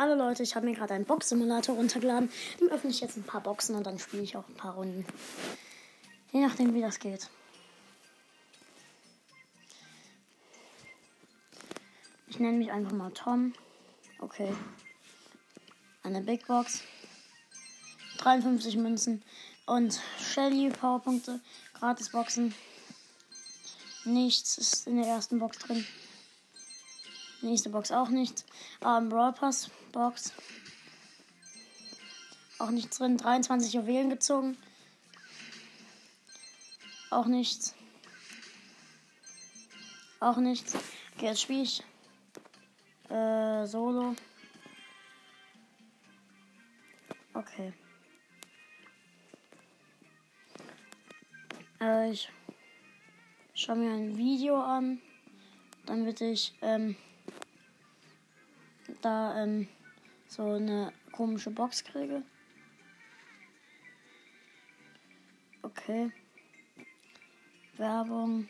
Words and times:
Hallo 0.00 0.14
Leute, 0.14 0.44
ich 0.44 0.54
habe 0.54 0.64
mir 0.64 0.76
gerade 0.76 0.94
einen 0.94 1.06
Box-Simulator 1.06 1.74
runtergeladen. 1.74 2.30
Dem 2.60 2.68
öffne 2.68 2.90
ich 2.90 3.00
jetzt 3.00 3.16
ein 3.16 3.24
paar 3.24 3.40
Boxen 3.40 3.74
und 3.74 3.84
dann 3.84 3.98
spiele 3.98 4.22
ich 4.22 4.36
auch 4.36 4.48
ein 4.48 4.54
paar 4.54 4.74
Runden. 4.74 5.04
Je 6.30 6.40
nachdem, 6.40 6.72
wie 6.72 6.80
das 6.80 7.00
geht. 7.00 7.28
Ich 12.28 12.38
nenne 12.38 12.58
mich 12.58 12.70
einfach 12.70 12.92
mal 12.92 13.10
Tom. 13.10 13.54
Okay. 14.20 14.54
Eine 16.04 16.20
Big 16.20 16.46
Box. 16.46 16.84
53 18.18 18.76
Münzen. 18.76 19.24
Und 19.66 20.00
Shelly 20.20 20.70
Powerpunkte. 20.70 21.40
Gratis 21.74 22.10
Boxen. 22.10 22.54
Nichts 24.04 24.58
ist 24.58 24.86
in 24.86 25.02
der 25.02 25.08
ersten 25.08 25.40
Box 25.40 25.58
drin. 25.58 25.84
Nächste 27.40 27.70
Box 27.70 27.92
auch 27.92 28.08
nichts. 28.08 28.44
Ähm, 28.84 29.08
Brawl 29.08 29.32
Pass 29.32 29.70
Box. 29.92 30.32
Auch 32.58 32.70
nichts 32.70 32.98
drin. 32.98 33.16
23 33.16 33.72
Juwelen 33.72 34.10
gezogen. 34.10 34.56
Auch 37.10 37.26
nichts. 37.26 37.74
Auch 40.20 40.38
nichts. 40.38 40.74
Okay, 41.16 41.26
jetzt 41.26 41.42
spiele 41.42 41.62
ich 41.62 41.82
äh, 43.08 43.66
Solo. 43.66 44.16
Okay. 47.34 47.72
Äh, 51.80 52.10
ich 52.10 52.28
schaue 53.54 53.76
mir 53.76 53.92
ein 53.92 54.16
Video 54.16 54.60
an, 54.60 55.00
damit 55.86 56.20
ich 56.20 56.52
ähm, 56.62 56.96
da 59.02 59.42
ähm, 59.42 59.68
so 60.28 60.52
eine 60.52 60.92
komische 61.12 61.50
Box 61.50 61.84
kriege. 61.84 62.22
Okay. 65.62 66.10
Werbung. 67.76 68.48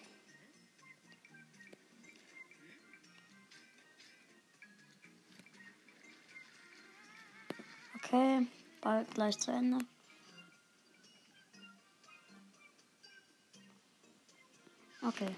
Okay, 7.96 8.46
bald 8.80 9.10
gleich 9.14 9.38
zu 9.38 9.50
Ende. 9.50 9.78
Okay. 15.02 15.34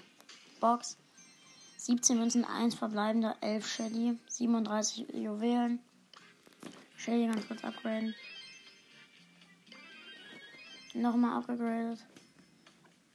Box. 0.59 0.97
17 1.83 2.19
Münzen, 2.19 2.45
1 2.45 2.75
verbleibender, 2.75 3.35
11 3.41 3.67
Shelly, 3.67 4.19
37 4.27 5.15
Juwelen. 5.15 5.79
Shelly 6.95 7.25
ganz 7.25 7.47
kurz 7.47 7.63
upgraden. 7.63 8.13
Nochmal 10.93 11.39
upgradet. 11.39 11.97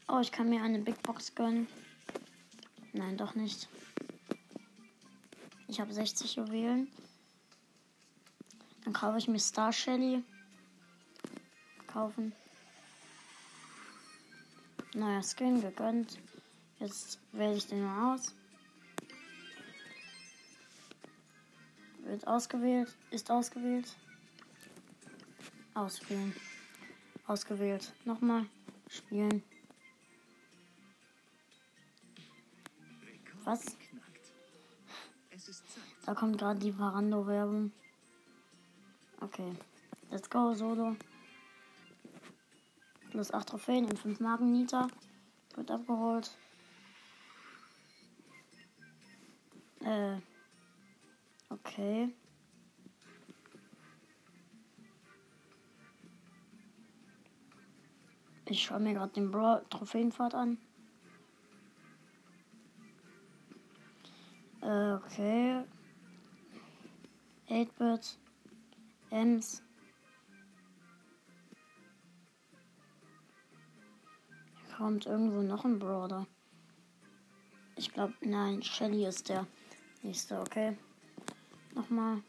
Oh, 0.08 0.18
ich 0.18 0.32
kann 0.32 0.48
mir 0.48 0.64
eine 0.64 0.80
Big 0.80 1.00
Box 1.04 1.32
gönnen. 1.36 1.68
Nein, 2.92 3.16
doch 3.16 3.36
nicht. 3.36 3.68
Ich 5.68 5.78
habe 5.78 5.92
60 5.92 6.34
Juwelen. 6.34 6.88
Dann 8.82 8.92
kaufe 8.92 9.18
ich 9.18 9.28
mir 9.28 9.38
Star 9.38 9.72
Shelly. 9.72 10.24
Kaufen. 11.86 12.32
Neuer 14.92 15.22
Skin 15.22 15.60
gegönnt. 15.60 16.18
Jetzt 16.80 17.20
wähle 17.30 17.54
ich 17.54 17.68
den 17.68 17.84
mal 17.84 18.12
aus. 18.12 18.34
Wird 22.16 22.28
ausgewählt. 22.28 22.96
Ist 23.10 23.30
ausgewählt. 23.30 23.94
Auswählen. 25.74 26.34
Ausgewählt. 27.26 27.92
Nochmal. 28.06 28.46
Spielen. 28.88 29.42
Was? 33.44 33.76
Da 36.06 36.14
kommt 36.14 36.38
gerade 36.38 36.58
die 36.58 36.78
Varando-Werbung. 36.78 37.70
Okay. 39.20 39.52
Let's 40.10 40.30
go, 40.30 40.54
Solo. 40.54 40.96
Plus 43.10 43.30
8 43.30 43.46
Trophäen 43.46 43.84
und 43.84 43.98
5 43.98 44.20
Marken 44.20 44.52
Nita. 44.52 44.88
Wird 45.54 45.70
abgeholt. 45.70 46.30
Äh. 49.84 50.16
Okay. 51.60 52.12
Ich 58.48 58.62
schaue 58.62 58.80
mir 58.80 58.94
gerade 58.94 59.12
den 59.12 59.30
Brawl 59.30 59.64
Trophäenpfad 59.70 60.34
an. 60.34 60.58
Äh, 64.62 64.92
okay. 64.94 65.64
8-Bit. 67.48 68.18
Ems. 69.10 69.62
Kommt 74.76 75.06
irgendwo 75.06 75.42
noch 75.42 75.64
ein 75.64 75.78
Brawler. 75.78 76.26
Ich 77.76 77.92
glaube, 77.92 78.14
nein, 78.20 78.62
Shelly 78.62 79.06
ist 79.06 79.28
der 79.28 79.46
nächste, 80.02 80.40
okay. 80.40 80.76
Nochmal. 81.76 82.22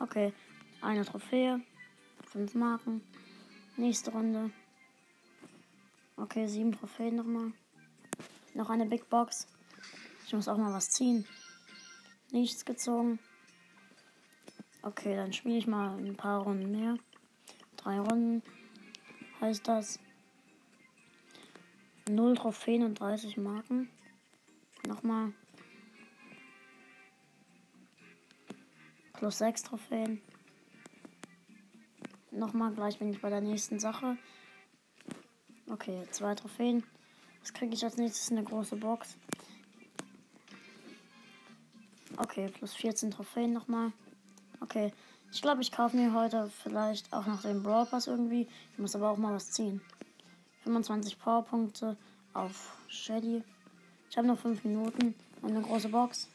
Okay, 0.00 0.32
eine 0.80 1.04
Trophäe. 1.04 1.60
Fünf 2.24 2.54
Marken. 2.54 3.02
Nächste 3.76 4.10
Runde. 4.10 4.50
Okay, 6.16 6.46
sieben 6.46 6.72
Trophäen 6.72 7.16
nochmal. 7.16 7.52
Noch 8.54 8.70
eine 8.70 8.86
Big 8.86 9.10
Box. 9.10 9.46
Ich 10.26 10.32
muss 10.32 10.48
auch 10.48 10.56
mal 10.56 10.72
was 10.72 10.88
ziehen. 10.88 11.26
Nichts 12.30 12.64
gezogen. 12.64 13.18
Okay, 14.80 15.14
dann 15.14 15.34
spiele 15.34 15.58
ich 15.58 15.66
mal 15.66 15.98
ein 15.98 16.16
paar 16.16 16.40
Runden 16.42 16.70
mehr. 16.70 16.96
Drei 17.76 18.00
Runden 18.00 18.42
heißt 19.42 19.68
das. 19.68 20.00
Null 22.08 22.34
Trophäen 22.34 22.82
und 22.82 22.98
30 22.98 23.36
Marken. 23.36 23.90
Nochmal. 24.86 25.34
Plus 29.22 29.38
6 29.38 29.62
Trophäen. 29.62 30.20
Nochmal, 32.32 32.72
gleich 32.72 32.98
bin 32.98 33.08
ich 33.12 33.20
bei 33.20 33.30
der 33.30 33.40
nächsten 33.40 33.78
Sache. 33.78 34.16
Okay, 35.70 36.02
zwei 36.10 36.34
Trophäen. 36.34 36.82
Was 37.40 37.52
kriege 37.52 37.72
ich 37.72 37.84
als 37.84 37.96
nächstes? 37.96 38.32
Eine 38.32 38.42
große 38.42 38.74
Box. 38.74 39.16
Okay, 42.16 42.48
plus 42.48 42.74
14 42.74 43.12
Trophäen 43.12 43.52
nochmal. 43.52 43.92
Okay, 44.58 44.92
ich 45.30 45.40
glaube, 45.40 45.62
ich 45.62 45.70
kaufe 45.70 45.96
mir 45.96 46.12
heute 46.14 46.50
vielleicht 46.64 47.12
auch 47.12 47.26
noch 47.26 47.42
den 47.42 47.62
Brawl 47.62 47.86
Pass 47.86 48.08
irgendwie. 48.08 48.48
Ich 48.72 48.78
muss 48.80 48.96
aber 48.96 49.08
auch 49.08 49.18
mal 49.18 49.34
was 49.34 49.52
ziehen. 49.52 49.80
25 50.64 51.20
Powerpunkte 51.20 51.96
auf 52.32 52.76
Shelly. 52.88 53.44
Ich 54.10 54.18
habe 54.18 54.26
noch 54.26 54.40
5 54.40 54.64
Minuten 54.64 55.14
und 55.42 55.50
eine 55.50 55.62
große 55.62 55.90
Box. 55.90 56.28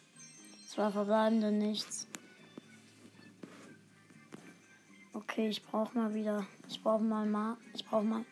Zwei 0.69 0.89
verbleibende, 0.89 1.51
nichts. 1.51 2.07
Okay, 5.37 5.49
ich 5.49 5.63
brauche 5.63 5.95
mal 5.95 6.15
wieder. 6.15 6.47
Ich 6.67 6.81
brauche 6.81 7.03
mal 7.03 7.27
mal. 7.27 7.57
Ich 7.75 7.85
brauche 7.85 8.03
mal. 8.03 8.25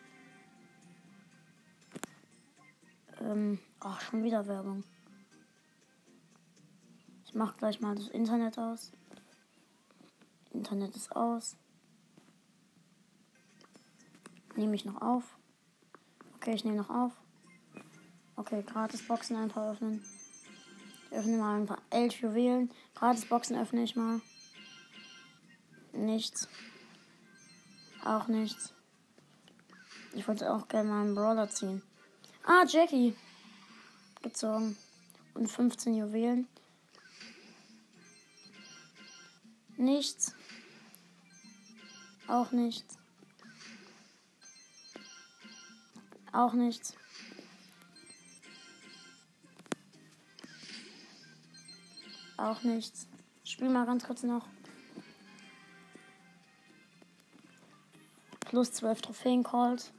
Ähm. 3.20 3.60
Ach, 3.78 4.00
schon 4.00 4.24
wieder 4.24 4.48
Werbung. 4.48 4.82
Ich 7.24 7.32
mache 7.32 7.56
gleich 7.58 7.80
mal 7.80 7.94
das 7.94 8.08
Internet 8.08 8.58
aus. 8.58 8.90
Internet 10.50 10.96
ist 10.96 11.14
aus. 11.14 11.54
Nehme 14.56 14.74
ich 14.74 14.84
noch 14.84 15.00
auf. 15.00 15.38
Okay, 16.34 16.54
ich 16.54 16.64
nehme 16.64 16.78
noch 16.78 16.90
auf. 16.90 17.12
Okay, 18.34 18.64
gratis 18.64 19.06
Boxen 19.06 19.36
einfach 19.36 19.62
öffnen. 19.70 20.04
Ich 21.12 21.16
öffne 21.16 21.36
mal 21.36 21.60
ein 21.60 21.66
paar 21.66 21.82
elf 21.90 22.20
Juwelen. 22.20 22.72
Gratis 22.96 23.26
Boxen 23.26 23.56
öffne 23.56 23.84
ich 23.84 23.94
mal. 23.94 24.20
Nichts. 25.92 26.48
Auch 28.06 28.28
nichts. 28.28 28.72
Ich 30.12 30.28
wollte 30.28 30.52
auch 30.52 30.68
gerne 30.68 30.88
mal 30.88 31.00
einen 31.02 31.16
Brawler 31.16 31.50
ziehen. 31.50 31.82
Ah, 32.44 32.64
Jackie. 32.64 33.16
Gezogen. 34.22 34.76
Und 35.34 35.48
15 35.48 35.94
Juwelen. 35.94 36.46
Nichts. 39.76 40.36
Auch 42.28 42.52
nichts. 42.52 42.96
Auch 46.32 46.52
nichts. 46.52 46.94
Auch 52.36 52.62
nichts. 52.62 53.08
Ich 53.42 53.50
spiele 53.50 53.70
mal 53.70 53.84
ganz 53.84 54.04
kurz 54.04 54.22
noch. 54.22 54.46
Plus 58.56 58.72
12 58.72 59.02
Trophäen 59.02 59.42
called. 59.42 59.92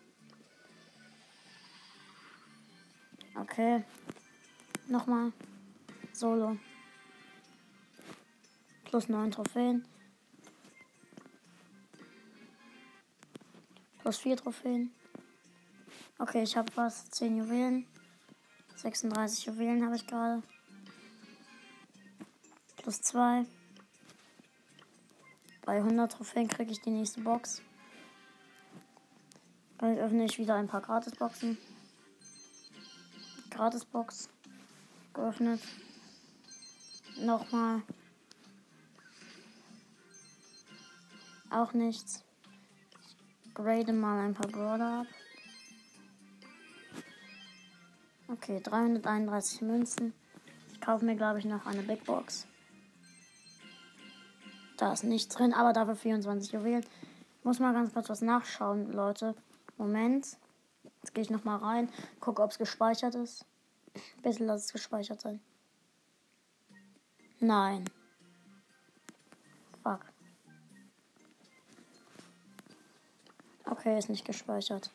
Okay. 3.36 3.84
Nochmal. 4.88 5.32
Solo. 6.12 6.58
Plus 8.86 9.10
9 9.10 9.30
Trophäen. 9.30 9.86
Plus 14.00 14.18
4 14.18 14.38
Trophäen. 14.38 14.92
Okay, 16.18 16.42
ich 16.42 16.58
habe 16.58 16.72
was. 16.74 17.12
10 17.12 17.38
Juwelen. 17.38 17.86
36 18.76 19.46
Juwelen 19.46 19.86
habe 19.86 19.98
ich 19.98 20.08
gerade. 20.08 20.42
Plus 22.78 23.04
2. 23.04 23.46
Bei 25.64 25.78
100 25.78 26.12
Trophäen 26.12 26.48
kriege 26.48 26.72
ich 26.72 26.82
die 26.82 26.90
nächste 26.90 27.22
Box. 27.22 27.62
Dann 29.78 29.98
öffne 29.98 30.26
ich 30.26 30.40
wieder 30.40 30.56
ein 30.56 30.68
paar 30.68 30.82
Gratisboxen. 30.82 31.58
Gratisbox. 33.52 34.30
Geöffnet. 35.14 35.62
Nochmal. 37.20 37.82
Auch 41.50 41.74
nichts. 41.74 42.24
Ich 43.46 43.54
grade 43.54 43.94
mal 43.94 44.26
ein 44.26 44.34
paar 44.34 44.48
Brawler 44.52 45.02
ab. 45.02 45.08
Okay, 48.28 48.60
331 48.62 49.62
Münzen. 49.62 50.14
Ich 50.74 50.82
kaufe 50.82 51.06
mir, 51.06 51.16
glaube 51.16 51.40
ich, 51.40 51.46
noch 51.46 51.66
eine 51.66 51.82
Big 51.82 52.04
Box. 52.04 52.46
Da 54.78 54.94
ist 54.94 55.04
nichts 55.04 55.34
drin, 55.36 55.54
aber 55.54 55.74
dafür 55.74 55.96
24 55.96 56.52
Juwelen. 56.52 56.86
Muss 57.44 57.60
mal 57.60 57.74
ganz 57.74 57.94
kurz 57.94 58.10
was 58.10 58.22
nachschauen, 58.22 58.92
Leute. 58.92 59.34
Moment. 59.78 60.38
Jetzt 60.84 61.14
gehe 61.14 61.22
ich 61.22 61.30
noch 61.30 61.44
mal 61.44 61.58
rein, 61.58 61.90
gucke, 62.20 62.42
ob 62.42 62.52
es 62.52 62.58
gespeichert 62.58 63.16
ist. 63.16 63.46
Bisschen 64.22 64.48
lass 64.48 64.66
es 64.66 64.74
gespeichert 64.74 65.22
sein. 65.22 65.40
Nein. 67.40 67.86
Fuck. 69.84 70.06
Okay, 73.66 73.98
ist 73.98 74.10
nicht 74.10 74.26
gespeichert. 74.26 74.92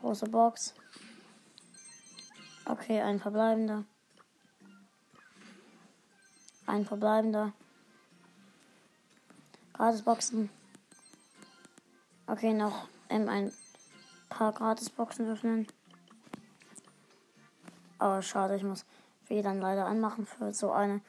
Große 0.00 0.26
Box. 0.28 0.74
Okay, 2.64 3.00
ein 3.00 3.20
verbleibender. 3.20 3.84
Ein 6.66 6.84
verbleibender. 6.84 7.52
Gratisboxen. 9.72 10.50
Okay, 12.26 12.52
noch 12.52 12.88
ähm, 13.08 13.28
ein 13.28 13.52
paar 14.28 14.52
Gratisboxen 14.52 15.28
öffnen. 15.28 15.66
Aber 17.98 18.22
schade, 18.22 18.56
ich 18.56 18.62
muss 18.62 18.84
WLAN 19.28 19.60
leider 19.60 19.86
anmachen 19.86 20.26
für 20.26 20.52
so 20.52 20.70
eine 20.70 21.00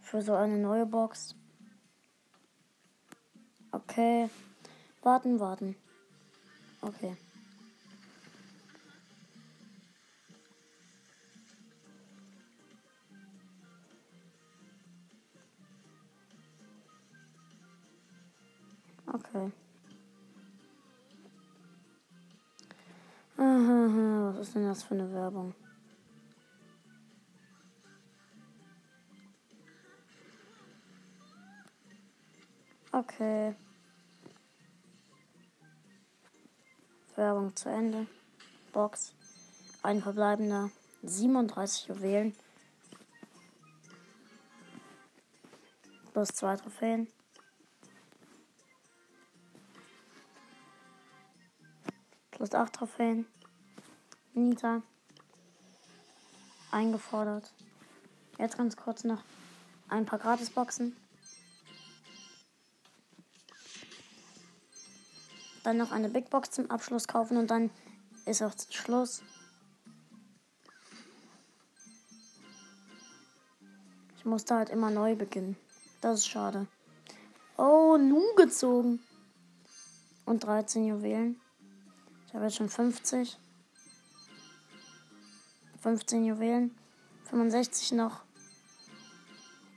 für 0.00 0.22
so 0.22 0.34
eine 0.34 0.58
neue 0.58 0.86
Box. 0.86 1.36
Okay. 3.70 4.28
Warten, 5.02 5.38
warten. 5.38 5.76
Okay. 6.82 7.16
Okay. 19.12 19.52
Ist 24.50 24.56
denn 24.56 24.64
das 24.64 24.82
für 24.82 24.94
eine 24.94 25.12
Werbung? 25.12 25.54
Okay. 32.90 33.54
Werbung 37.14 37.54
zu 37.54 37.68
Ende. 37.68 38.08
Box. 38.72 39.14
Ein 39.84 40.02
verbleibender. 40.02 40.72
37 41.04 41.86
Juwelen. 41.86 42.34
Plus 46.12 46.28
zwei 46.30 46.56
Trophäen. 46.56 47.06
Plus 52.32 52.52
8 52.52 52.72
Trophäen. 52.72 53.26
Nita. 54.34 54.82
Eingefordert. 56.70 57.52
Jetzt 58.38 58.56
ganz 58.56 58.76
kurz 58.76 59.04
noch 59.04 59.22
ein 59.88 60.06
paar 60.06 60.18
Gratisboxen. 60.18 60.96
Dann 65.64 65.76
noch 65.76 65.92
eine 65.92 66.08
Big 66.08 66.30
Box 66.30 66.52
zum 66.52 66.70
Abschluss 66.70 67.06
kaufen 67.06 67.36
und 67.36 67.50
dann 67.50 67.70
ist 68.24 68.42
auch 68.42 68.54
Schluss. 68.70 69.22
Ich 74.16 74.24
musste 74.24 74.54
halt 74.54 74.70
immer 74.70 74.90
neu 74.90 75.16
beginnen. 75.16 75.56
Das 76.00 76.20
ist 76.20 76.28
schade. 76.28 76.66
Oh, 77.56 77.96
Lu 77.96 78.22
gezogen. 78.36 79.00
Und 80.24 80.44
13 80.44 80.86
Juwelen. 80.86 81.40
Ich 82.26 82.34
habe 82.34 82.44
jetzt 82.44 82.56
schon 82.56 82.68
50. 82.68 83.38
15 85.80 86.24
Juwelen. 86.24 86.76
65 87.30 87.92
noch. 87.92 88.22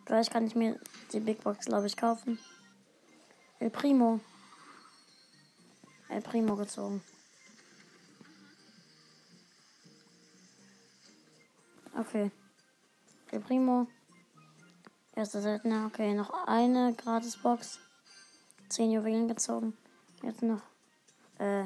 Gleich 0.05 0.29
kann 0.29 0.45
ich 0.45 0.55
mir 0.55 0.79
die 1.11 1.19
Big 1.19 1.43
Box, 1.43 1.65
glaube 1.65 1.87
ich, 1.87 1.95
kaufen. 1.95 2.39
El 3.59 3.69
Primo. 3.69 4.19
El 6.09 6.21
Primo 6.21 6.55
gezogen. 6.55 7.01
Okay. 11.97 12.31
El 13.31 13.39
Primo. 13.39 13.87
Erster 15.15 15.41
Seltener. 15.41 15.85
Okay, 15.85 16.13
noch 16.13 16.33
eine 16.47 16.93
Gratisbox. 16.95 17.79
10 18.69 18.91
Juwelen 18.91 19.27
gezogen. 19.27 19.77
Jetzt 20.23 20.41
noch. 20.41 20.61
Äh, 21.37 21.65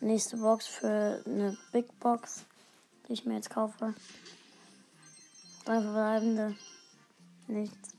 nächste 0.00 0.36
Box 0.38 0.66
für 0.66 1.22
eine 1.26 1.56
Big 1.72 1.98
Box, 2.00 2.44
die 3.08 3.12
ich 3.12 3.24
mir 3.24 3.34
jetzt 3.34 3.50
kaufe. 3.50 3.94
Drei 5.64 5.80
verbleibende. 5.80 6.56
Nichts. 7.46 7.90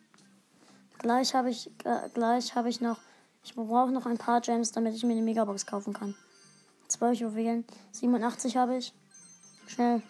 Gleich 0.98 1.34
habe 1.34 1.50
ich, 1.50 1.70
äh, 1.84 2.10
gleich 2.14 2.56
habe 2.56 2.70
ich 2.70 2.82
noch, 2.82 2.98
ich 3.44 3.56
brauche 3.56 3.92
noch 3.92 4.06
ein 4.06 4.18
paar 4.18 4.42
Gems, 4.42 4.72
damit 4.72 4.96
ich 4.96 5.04
mir 5.04 5.12
eine 5.12 5.22
Megabox 5.22 5.66
kaufen 5.66 5.94
kann. 5.94 6.16
12 6.88 7.20
Juwelen, 7.20 7.66
87 7.92 8.58
habe 8.58 8.78
ich. 8.78 8.94
Schnell, 9.68 10.02